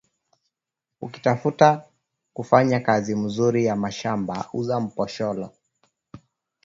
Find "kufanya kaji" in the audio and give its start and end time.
2.33-3.15